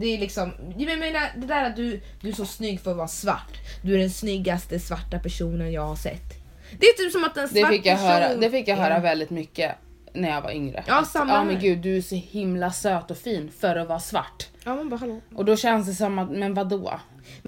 [0.00, 2.96] Det är liksom, jag menar det där att du, du är så snygg för att
[2.96, 3.52] vara svart.
[3.82, 6.34] Du är den snyggaste svarta personen jag har sett.
[6.78, 8.10] Det är typ som att en svart Det fick jag person...
[8.10, 9.74] höra, det fick jag höra väldigt mycket
[10.12, 10.84] när jag var yngre.
[10.86, 14.00] Ja, samma ja men gud du är så himla söt och fin för att vara
[14.00, 14.48] svart.
[14.64, 15.20] Ja man bara hallå.
[15.34, 17.00] Och då känns det som att, men vadå?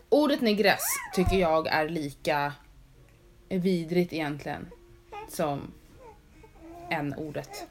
[0.08, 0.82] Ordet negress
[1.14, 2.52] tycker jag är lika
[3.48, 4.66] vidrigt egentligen
[5.28, 5.72] som
[6.90, 7.66] en ordet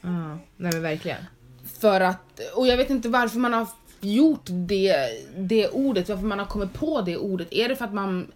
[0.00, 1.26] Ja, nej men verkligen.
[1.80, 3.66] För att, och jag vet inte varför man har
[4.00, 4.94] gjort det,
[5.36, 7.48] det ordet, varför man har kommit på det ordet.
[7.50, 8.32] Är det för att man...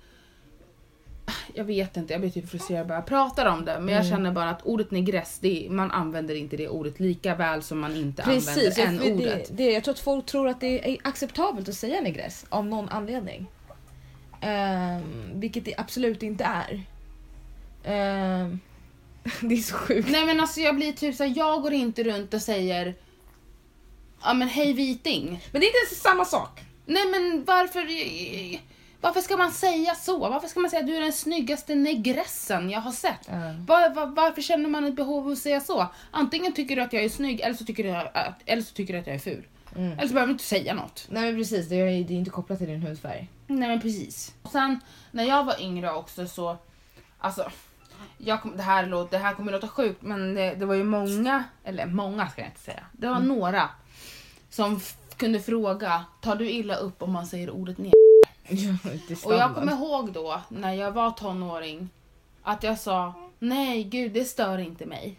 [1.55, 3.81] Jag vet inte, jag blir typ frustrerad bara jag pratar om det.
[3.81, 7.62] Men jag känner bara att ordet negress, det, man använder inte det ordet lika väl
[7.62, 9.57] som man inte Precis, använder en det, ordet.
[9.57, 12.88] det, jag tror att folk tror att det är acceptabelt att säga negress av någon
[12.88, 13.46] anledning.
[14.40, 16.83] Ehm, vilket det absolut inte är.
[17.85, 18.61] Ehm,
[19.40, 20.09] det är så sjukt.
[20.11, 22.94] Nej men alltså jag blir typ såhär, jag går inte runt och säger
[24.25, 25.41] Ja men hej viting.
[25.53, 26.61] Men det är inte ens samma sak.
[26.87, 27.85] Nej men varför...
[29.01, 30.19] Varför ska man säga så?
[30.19, 33.29] Varför ska man säga att du är den snyggaste negressen jag har sett?
[33.29, 33.35] Ja.
[33.67, 35.87] Var, var, varför känner man ett behov av att säga så?
[36.11, 38.95] Antingen tycker du att jag är snygg eller så tycker du att, eller så tycker
[38.95, 39.47] du att jag är ful.
[39.77, 39.93] Mm.
[39.93, 41.07] Eller så behöver du inte säga något.
[41.11, 43.29] Nej men precis, det är, det är inte kopplat till din hudfärg.
[43.47, 44.35] Nej men precis.
[44.43, 46.57] Och sen när jag var yngre också så,
[47.19, 47.51] alltså,
[48.19, 50.85] jag kom, det, här låter, det här kommer låta sjukt men det, det var ju
[50.85, 53.71] många, eller många ska jag inte säga, det var några
[54.55, 54.81] som
[55.17, 57.93] kunde fråga, tar du illa upp om man säger ordet ner?
[58.49, 58.77] Ja,
[59.25, 61.88] Och jag kommer ihåg då när jag var tonåring
[62.43, 65.19] att jag sa nej gud det stör inte mig.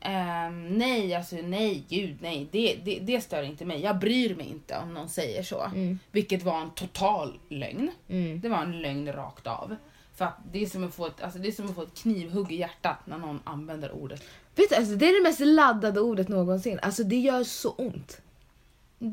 [0.00, 3.80] Ehm, nej alltså nej gud nej det, det, det stör inte mig.
[3.80, 5.62] Jag bryr mig inte om någon säger så.
[5.62, 5.98] Mm.
[6.10, 7.90] Vilket var en total lögn.
[8.08, 8.40] Mm.
[8.40, 9.76] Det var en lögn rakt av.
[10.14, 12.52] För det är som att få ett, alltså det är som att få ett knivhugg
[12.52, 14.22] i hjärtat när någon använder ordet.
[14.56, 16.78] Vet du, alltså, det är det mest laddade ordet någonsin.
[16.82, 18.20] Alltså det gör så ont.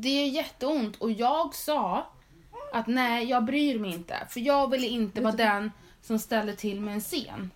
[0.00, 2.06] Det är jätteont och jag sa
[2.72, 4.16] att nej, jag bryr mig inte.
[4.30, 5.70] För jag ville inte vara den
[6.02, 7.50] som ställer till med en scen.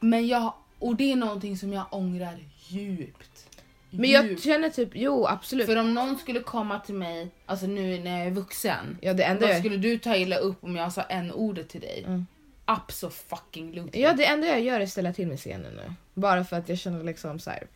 [0.00, 3.48] Men jag, och det är någonting som jag ångrar djupt.
[3.90, 4.42] Men jag Djupt.
[4.42, 5.66] känner typ, jo absolut.
[5.66, 8.98] För om någon skulle komma till mig, alltså nu när jag är vuxen.
[9.00, 11.68] ja det enda Vad jag, skulle du ta illa upp om jag sa en ordet
[11.68, 12.04] till dig?
[12.06, 12.26] Mm.
[12.64, 14.02] Absolutely.
[14.02, 15.92] ja, det enda jag gör är att ställa till med scenen nu.
[16.14, 17.66] Bara för att jag känner liksom så här.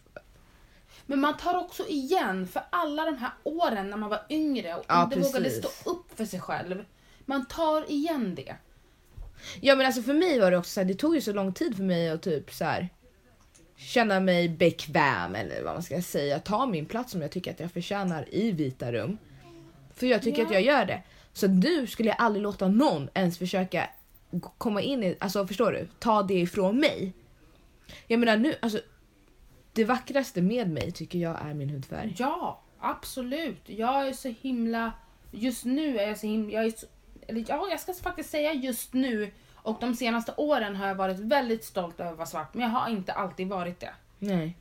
[1.07, 4.85] Men man tar också igen för alla de här åren när man var yngre och
[4.89, 5.65] Ja, inte vågade precis.
[5.81, 6.85] stå upp för sig själv.
[7.25, 8.57] Man tar igen det.
[9.61, 11.53] Ja men alltså för mig var det också så här, det tog ju så lång
[11.53, 12.89] tid för mig att typ så här
[13.77, 17.61] känna mig bekväm eller vad man ska säga, ta min plats som jag tycker att
[17.61, 19.19] jag förtjänar i vita rum.
[19.95, 20.47] För jag tycker Ja.
[20.47, 21.03] att jag gör det.
[21.33, 23.91] Så nu skulle jag aldrig låta någon ens försöka
[24.59, 25.89] komma in i, alltså förstår du?
[25.99, 27.13] Ta det ifrån mig.
[28.07, 28.81] Jag menar nu, alltså
[29.73, 32.15] det vackraste med mig tycker jag är min hudfärg.
[32.19, 33.63] Ja, absolut.
[33.69, 34.93] Jag är så himla...
[35.31, 36.53] Just nu är jag så himla...
[36.53, 36.87] Jag är så,
[37.27, 41.19] eller ja, jag ska faktiskt säga just nu och de senaste åren har jag varit
[41.19, 43.95] väldigt stolt över att vara svart men jag har inte alltid varit det.
[44.19, 44.57] Nej.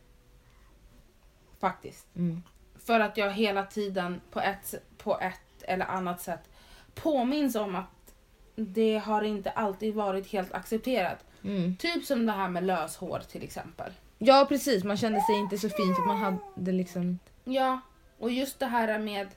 [1.60, 2.15] Faktiskt.
[2.15, 2.43] Mm.
[2.86, 6.50] för att jag hela tiden på ett, på ett eller annat sätt
[6.95, 8.13] påminns om att
[8.56, 11.26] det har inte alltid varit helt accepterat.
[11.43, 11.78] Mm.
[11.78, 13.91] Typ som det här med löshår till exempel.
[14.24, 17.20] Ja precis, man kände sig inte så fin för man hade liksom...
[17.44, 17.80] Ja,
[18.20, 19.28] och just det här med...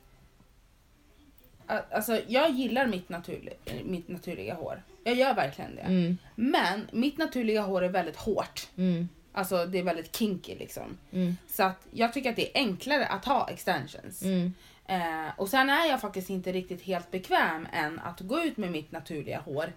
[1.66, 4.83] Alltså jag gillar mitt, naturliga, mitt naturliga hår.
[5.05, 5.83] Jag gör verkligen det.
[5.83, 6.18] Mm.
[6.35, 8.68] Men mitt naturliga hår är väldigt hårt.
[8.77, 9.09] Mm.
[9.33, 10.99] Alltså det är väldigt kinky liksom.
[11.12, 11.37] Mm.
[11.49, 14.23] Så att jag tycker att det är enklare att ha extensions.
[14.23, 14.55] Mm.
[14.87, 18.70] Eh, och sen är jag faktiskt inte riktigt helt bekväm än att gå ut med
[18.70, 19.73] mitt naturliga hår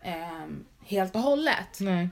[0.00, 0.46] eh,
[0.84, 1.80] helt och hållet.
[1.80, 2.08] Nej.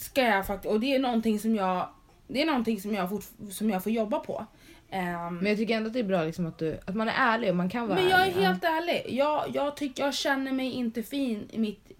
[0.00, 1.88] Ska jag faktiskt, och det är någonting som jag,
[2.26, 4.46] det är någonting som jag, fort, som jag får jobba på.
[4.90, 7.14] Ehm, Men jag tycker ändå att det är bra liksom att, du, att man är
[7.16, 8.42] ärlig och man kan vara Men jag är ärlig.
[8.42, 9.06] helt ärlig.
[9.18, 11.90] Jag, jag, tycker, jag känner mig inte fin i mitt,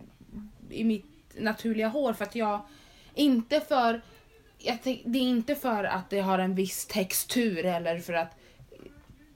[0.70, 1.04] i mitt
[1.38, 2.60] naturliga hår för att jag
[3.14, 4.00] inte för
[4.58, 8.36] jag det är inte för att det har en viss textur eller för att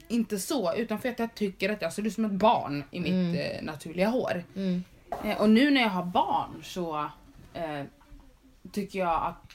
[0.09, 3.00] inte så utan för att jag tycker att jag ser ut som ett barn i
[3.00, 3.35] mitt Mm.
[3.35, 4.44] eh, naturliga hår.
[4.57, 4.85] Mm.
[5.24, 6.96] Eh, och nu när jag har barn så
[7.55, 7.83] eh,
[8.72, 9.53] tycker jag att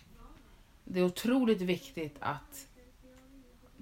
[0.84, 2.68] det är otroligt viktigt att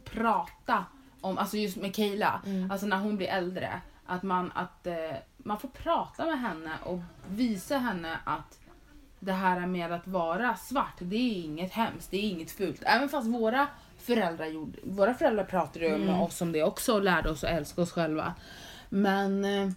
[0.03, 0.85] prata
[1.21, 2.71] om, alltså just med Kayla, Mm.
[2.71, 6.99] alltså när hon blir äldre, att man, att, eh, man får prata med henne och
[7.29, 8.59] visa henne att
[9.19, 12.83] det här med att vara svart, det är inget hemskt, det är inget fult.
[12.85, 16.21] Även fast våra föräldrar gjorde, våra föräldrar pratade ju med Mm.
[16.21, 18.33] oss om det också och lärde oss att älska oss själva.
[18.89, 19.69] Men eh,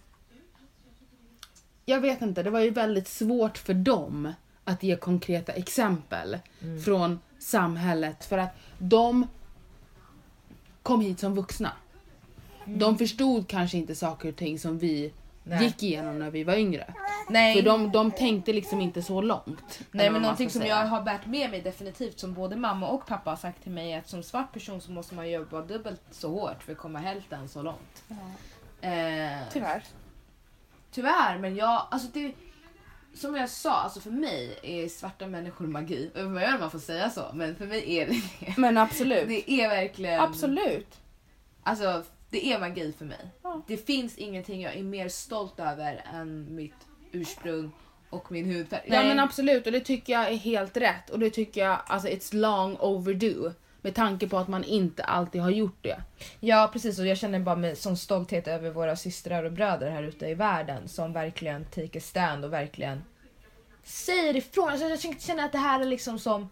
[1.85, 4.33] jag vet inte, det var ju väldigt svårt för dem
[4.71, 6.81] att ge konkreta exempel Mm.
[6.81, 9.27] från samhället för att de
[10.83, 11.71] kom hit som vuxna.
[12.65, 15.63] De förstod kanske inte saker och ting som vi Nej.
[15.65, 16.93] gick igenom när vi var yngre.
[17.29, 19.79] Nej, För de, de tänkte liksom inte så långt.
[19.91, 20.79] nej men någonting som säga.
[20.79, 23.91] jag har bärt med mig definitivt som både mamma och pappa har sagt till mig
[23.93, 26.99] är att som svart person så måste man jobba dubbelt så hårt för att komma
[26.99, 28.03] hälften så långt.
[28.81, 29.83] Eh, Tyvärr.
[30.91, 32.33] Tyvärr, men jag, alltså det,
[33.13, 36.11] som jag sa, alltså för mig är svarta människor magi.
[36.13, 38.21] Vad gör man får säga så, men för mig är det
[38.57, 39.27] Men absolut.
[39.27, 40.99] Det är verkligen, Absolut.
[41.63, 43.31] alltså det är magi för mig.
[43.43, 43.61] Ja.
[43.67, 47.71] Det finns ingenting jag är mer stolt över än mitt ursprung
[48.09, 48.81] och min hudfärg.
[48.85, 52.07] Ja men absolut och det tycker jag är helt rätt och det tycker jag alltså
[52.07, 53.53] it's long overdue.
[53.81, 56.01] Med tanke på att man inte alltid har gjort det.
[56.39, 60.03] Ja precis och jag känner bara med sån stolthet över våra systrar och bröder här
[60.03, 63.03] ute i världen som verkligen take a stand och verkligen
[63.83, 64.69] säger ifrån.
[64.69, 66.49] Alltså, jag känner att det här är liksom som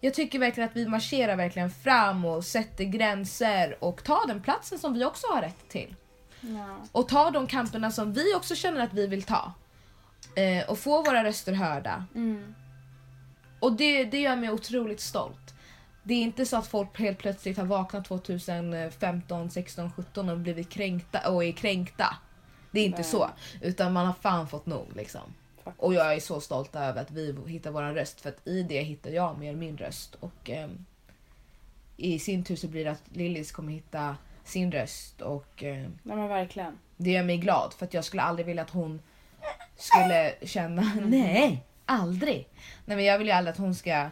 [0.00, 4.78] jag tycker verkligen att vi marscherar verkligen fram och sätter gränser och tar den platsen
[4.78, 5.94] som vi också har rätt till.
[6.92, 9.52] Och tar de kamperna som vi också känner att vi vill ta.
[10.34, 12.04] Eh, och få våra röster hörda.
[12.14, 12.54] Mm.
[13.60, 15.54] Och det, det gör mig otroligt stolt.
[16.02, 20.70] Det är inte så att folk helt plötsligt har vaknat 2015, 16, 17 och blivit
[20.70, 22.16] kränkta och är kränkta.
[22.70, 23.04] Det är inte Nej.
[23.10, 23.30] så.
[23.60, 25.20] Utan man har fan fått nog liksom.
[25.64, 25.82] Faktiskt.
[25.82, 28.82] Och jag är så stolt över att vi hittar vår röst för att i det
[28.82, 30.14] hittar jag mer min röst.
[30.20, 30.86] Och ehm,
[31.96, 36.16] i sin tur så blir det att Lillis kommer hitta sin röst och ehm, Nej
[36.16, 36.78] men verkligen.
[36.96, 39.02] det gör mig glad för att jag skulle aldrig vilja att hon
[39.76, 42.48] skulle känna nej, aldrig.
[42.84, 44.08] Nej men jag vill ju aldrig att hon ska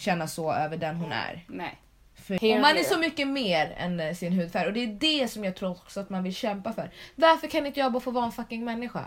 [0.00, 1.44] känna så över den hon är.
[1.46, 1.78] Nej.
[2.14, 5.44] För man är så mycket mer än eh, sin hudfärg och det är det som
[5.44, 6.90] jag tror också att man vill kämpa för.
[7.14, 9.04] Varför kan inte jag bara få vara en fucking människa?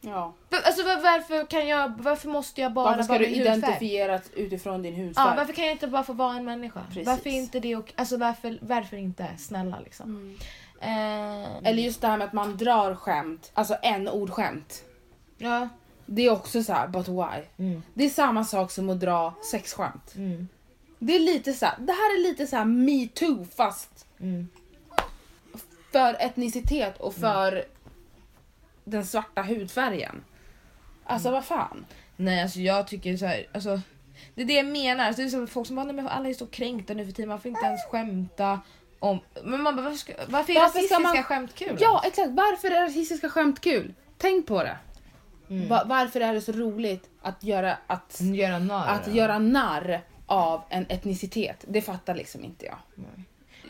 [0.00, 0.34] Ja.
[0.64, 3.46] Alltså var, varför kan jag, varför måste jag bara Varför ska vara du hudfärg?
[3.58, 5.24] identifieras utifrån din hudfärg?
[5.28, 6.80] Ja, varför kan jag inte bara få vara en människa?
[6.88, 7.06] Precis.
[7.06, 9.26] Varför inte det och, alltså varför, varför inte?
[9.38, 10.06] Snälla liksom.
[10.10, 10.36] Mm.
[10.80, 14.84] Eh, Eller just det här med att man drar skämt, alltså en ord skämt.
[15.38, 15.68] ja.
[16.06, 17.42] Det är också så här, but why?
[17.66, 20.14] Mm, Det är samma sak som att dra sexskämt.
[20.16, 20.48] mm,
[20.98, 24.48] Det är lite så här, det här är lite så här me too fast mm.
[25.92, 27.64] för etnicitet och för
[28.84, 30.24] den svarta hudfärgen.
[31.04, 31.86] Alltså vad fan.
[32.16, 33.80] Nej alltså jag tycker så här, alltså
[34.34, 35.04] det är det jag menar.
[35.04, 37.28] Alltså, det är som folk som bara, men alla är så kränkta nu för tiden,
[37.28, 38.60] man får inte ens skämta
[38.98, 39.18] om...
[39.44, 41.76] Men man bara, varför, ska, varför är Varför ska rasistiska man- skämt kul?
[41.80, 43.94] Ja exakt, varför är rasistiska skämt kul?
[44.18, 44.76] Tänk på det.
[45.56, 45.68] Mm.
[45.68, 49.16] Va- varför är det så roligt att göra, att, Göra narr att av.
[49.16, 51.64] göra narr av en etnicitet?
[51.68, 52.78] Det fattar liksom inte jag.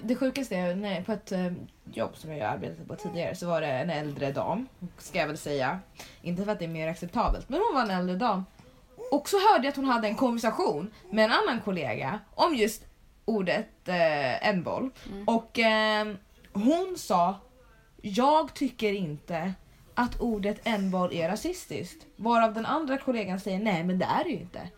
[0.03, 1.53] Det sjukaste är när, på ett eh,
[1.93, 4.69] jobb som jag arbetade på tidigare så var det en äldre dam,
[4.99, 5.79] ska jag väl säga.
[6.23, 8.45] Inte för att det är mer acceptabelt, men hon var en äldre dam.
[9.11, 12.85] Och så hörde jag att hon hade en konversation med en annan kollega om just
[13.25, 14.91] ordet eh, en-boll.
[15.27, 16.07] Och eh,
[16.53, 17.35] hon sa,
[18.03, 19.53] jag tycker inte
[19.95, 22.07] att ordet en-boll är rasistiskt.
[22.17, 24.69] Varav den andra kollegan säger, nej men det är det ju inte.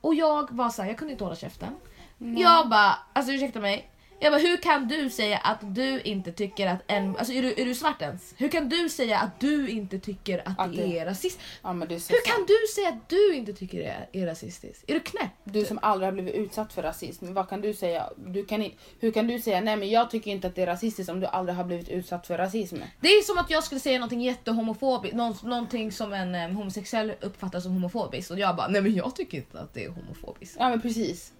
[0.00, 1.76] Och jag var såhär, jag kunde inte hålla käften.
[2.18, 3.90] Jag bara, alltså ursäkta mig.
[4.22, 7.16] Jag bara, hur kan du säga att du inte tycker att en...
[7.16, 8.34] Alltså är du, är du svart ens?
[8.36, 11.40] Hur kan du säga att du inte tycker att, Att det det- är rasism?
[11.62, 12.24] Ja, Hur sant.
[12.24, 14.84] kan du säga att du inte tycker det är, är rasistiskt?
[14.90, 15.30] Är du knäpp?
[15.44, 18.10] Du som aldrig har blivit utsatt för rasism, vad kan du säga?
[18.16, 21.10] Du kan hur kan du säga nej men jag tycker inte att det är rasistiskt
[21.10, 22.76] om du aldrig har blivit utsatt för rasism?
[23.00, 27.12] Det är som att jag skulle säga någonting jättehomofobiskt, någon, någonting som en eh, homosexuell
[27.20, 30.56] uppfattar som homofobiskt och jag bara nej men jag tycker inte att det är homofobiskt.
[30.58, 31.32] Ja men precis.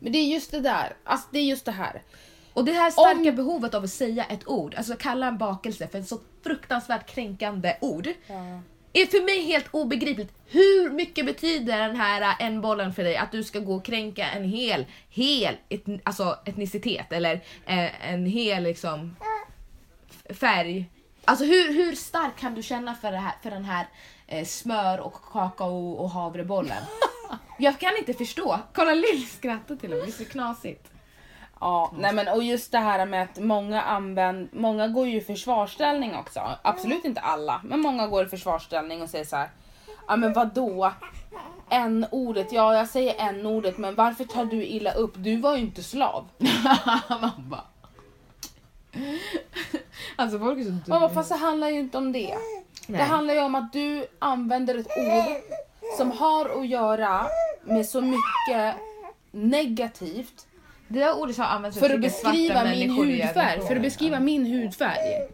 [0.00, 2.02] Men det är just det där, alltså det är just det här.
[2.52, 5.98] Och det här starka behovet av att säga ett ord, alltså kalla en bakelse för
[5.98, 8.08] ett så fruktansvärt kränkande ord.
[8.92, 10.32] Är för mig helt obegripligt.
[10.46, 13.16] Hur mycket betyder den här eh, en bollen för dig?
[13.16, 17.34] Att du ska gå och kränka en hel, hel et, alltså etnicitet eller
[17.66, 19.16] eh, en hel liksom
[20.30, 20.90] färg.
[21.24, 23.86] Alltså hur, hur stark kan du känna för, här, för den här
[24.26, 26.82] eh, smör och kakao och havrebollen?
[27.58, 28.58] Jag kan inte förstå.
[28.72, 30.90] Kolla Lill skrattar till och med, det är så knasigt.
[31.60, 35.20] Ja, nej men och just det här med att många använder, många går ju i
[35.20, 36.40] försvarsställning också.
[36.62, 39.50] Absolut inte alla, men många går i försvarsställning och säger så här.
[40.08, 40.92] Ja men vadå?
[41.68, 45.12] En ordet, ja jag säger en ordet men varför tar du illa upp?
[45.16, 46.28] Du var ju inte slav.
[47.08, 47.64] Man bara...
[50.16, 52.38] Alltså folk är så Man bara, fast det handlar ju inte om det.
[52.86, 52.98] Nej.
[52.98, 55.36] Det handlar ju om att du använder ett ord
[55.96, 57.26] som har att göra
[57.64, 58.74] med så mycket
[59.30, 60.46] negativt
[60.88, 63.60] Det där ordet har använts för att beskriva min hudfärg.
[63.60, 65.28] För att beskriva min hudfärg.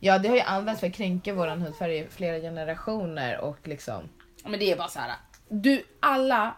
[0.00, 4.02] Ja, det har ju använts för att kränka våran hudfärg i flera generationer och liksom...
[4.44, 5.10] Men det är bara så här.
[5.48, 6.54] Du, alla,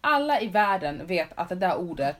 [0.00, 2.16] alla i världen vet att det där ordet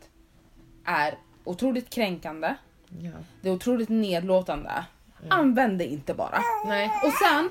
[0.85, 2.55] är otroligt kränkande.
[3.01, 3.11] Ja.
[3.41, 4.85] Det är otroligt nedlåtande.
[5.31, 6.39] Använd det inte bara.
[6.67, 6.91] Nej.
[7.05, 7.51] Och sen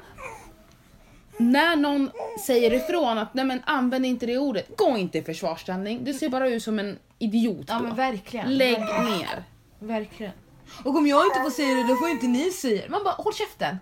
[1.39, 2.11] när någon
[2.45, 6.03] säger ifrån att nej men använd inte det ordet, gå inte i försvarsställning.
[6.03, 7.83] Du ser bara ut som en idiot Ja då.
[7.83, 8.57] men verkligen.
[8.57, 9.19] Lägg verkligen.
[9.19, 9.43] ner.
[9.79, 10.33] Verkligen.
[10.83, 12.89] Och om jag inte får säga det, då får inte ni säga det.
[12.89, 13.77] Man bara, håll käften.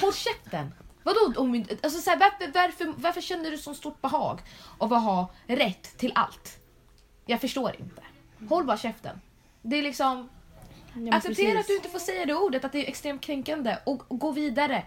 [0.00, 0.74] Håll käften.
[1.02, 1.32] Vadå?
[1.36, 4.40] Om, alltså, så här, varför, varför, varför känner du så stort behag
[4.78, 6.58] av att ha rätt till allt?
[7.26, 8.02] Jag förstår inte.
[8.48, 9.20] Håll bara käften.
[9.62, 10.28] Det är liksom...
[10.92, 11.60] men acceptera precis.
[11.60, 14.30] att du inte får säga det ordet, att det är extremt kränkande och, och gå
[14.30, 14.82] vidare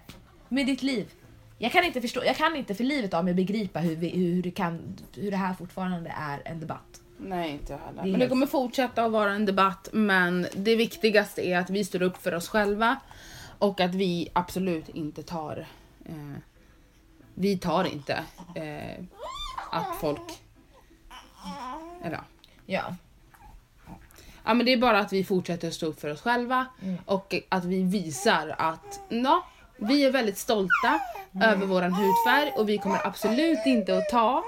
[0.49, 1.11] med ditt liv.
[1.57, 4.43] Jag kan inte förstå, jag kan inte för livet av mig begripa hur, vi, hur,
[4.43, 7.01] det kan, hur det här fortfarande är en debatt.
[7.17, 8.01] Nej inte jag heller.
[8.03, 11.85] är Men det kommer fortsätta att vara en debatt men det viktigaste är att vi
[11.85, 12.95] står upp för oss själva
[13.59, 15.67] och att vi absolut inte tar
[16.05, 16.15] eh,
[17.33, 18.23] vi tar inte
[18.55, 19.03] eh,
[19.71, 20.41] att folk
[22.03, 22.19] eller
[22.65, 22.95] ja.
[24.43, 24.53] Ja.
[24.53, 26.97] Men det är bara att vi fortsätter stå upp för oss själva Mm.
[27.05, 29.45] och att vi visar att ja,
[29.77, 30.99] vi är väldigt stolta
[31.35, 31.49] Mm.
[31.49, 34.43] över våran hudfärg och vi kommer absolut inte att ta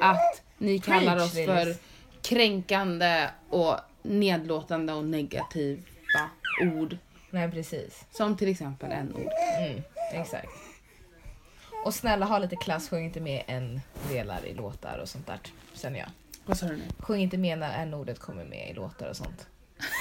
[0.00, 1.16] att ni kallar Mm.
[1.16, 1.74] Preach, oss för
[2.22, 5.80] kränkande och nedlåtande och negativa
[6.62, 6.96] ord.
[7.30, 8.04] Nej precis.
[8.10, 9.32] Som till exempel en ord.
[9.58, 10.48] Mm, exakt.
[11.84, 15.38] Och snälla ha lite klass, sjung inte med en delar i låtar och sånt där.
[15.74, 16.08] Känner jag.
[16.46, 16.82] Vad sa du nu?
[16.98, 19.46] Sjung inte med när en ordet kommer med i låtar och sånt.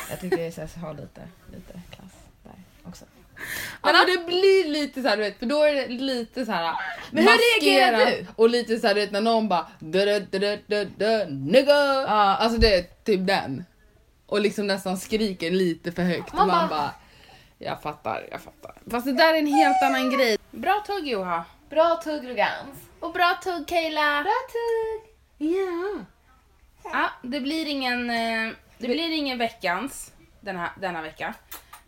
[0.10, 2.12] Jag tycker det är så här, ha lite, lite klass
[2.44, 2.54] där
[2.90, 3.06] också.
[3.82, 6.52] Men ja, det blir lite så här, du vet, för då är det lite så
[6.52, 6.76] här
[7.12, 8.26] Men hur reagerar du?
[8.36, 11.74] Och lite så här, du vet, när någon bara da, da, da, da, nigga.
[11.74, 12.36] Ja.
[12.36, 13.66] Alltså det är typ den.
[14.28, 16.34] Och liksom nästan skriker lite för högt.
[16.34, 16.92] Man Man, bara,
[17.58, 18.74] jag fattar, jag fattar.
[18.92, 20.38] Fast det där är en helt annan grej.
[20.52, 21.46] Bra tugg Joha.
[21.70, 22.78] Bra tugg Rugans.
[23.00, 24.24] Och bra tugg Kayla.
[24.24, 25.16] Bra tugg!
[25.38, 26.06] Ja.
[26.84, 31.34] Ja, det blir ingen, eh, det blir ingen veckans denna, denna vecka.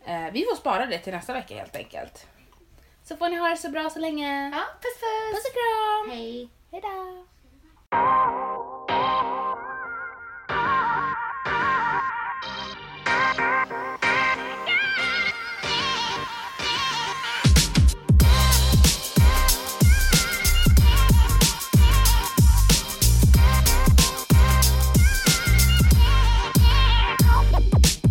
[0.08, 2.26] Eh, vi får spara det till nästa vecka helt enkelt.
[3.04, 4.50] Så får ni ha det så bra så länge.
[4.50, 5.34] Ja, puss puss!
[5.34, 6.18] Puss och kram!
[6.18, 6.48] Hej!
[6.72, 7.24] Hejdå!